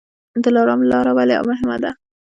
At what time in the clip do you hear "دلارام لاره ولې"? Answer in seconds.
0.43-1.35